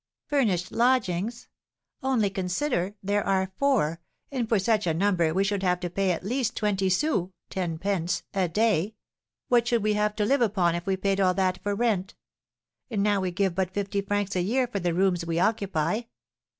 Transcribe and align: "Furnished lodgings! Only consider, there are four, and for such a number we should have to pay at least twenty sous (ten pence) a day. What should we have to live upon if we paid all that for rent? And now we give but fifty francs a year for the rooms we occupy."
"Furnished 0.25 0.71
lodgings! 0.71 1.47
Only 2.01 2.31
consider, 2.31 2.95
there 3.03 3.23
are 3.23 3.51
four, 3.57 4.01
and 4.31 4.49
for 4.49 4.57
such 4.57 4.87
a 4.87 4.95
number 4.95 5.31
we 5.31 5.43
should 5.43 5.61
have 5.61 5.79
to 5.81 5.91
pay 5.91 6.09
at 6.09 6.23
least 6.23 6.57
twenty 6.57 6.89
sous 6.89 7.29
(ten 7.51 7.77
pence) 7.77 8.23
a 8.33 8.47
day. 8.47 8.95
What 9.47 9.67
should 9.67 9.83
we 9.83 9.93
have 9.93 10.15
to 10.15 10.25
live 10.25 10.41
upon 10.41 10.73
if 10.73 10.87
we 10.87 10.97
paid 10.97 11.19
all 11.21 11.35
that 11.35 11.61
for 11.61 11.75
rent? 11.75 12.15
And 12.89 13.03
now 13.03 13.21
we 13.21 13.29
give 13.29 13.53
but 13.53 13.75
fifty 13.75 14.01
francs 14.01 14.35
a 14.35 14.41
year 14.41 14.65
for 14.65 14.79
the 14.79 14.95
rooms 14.95 15.23
we 15.23 15.37
occupy." 15.37 16.01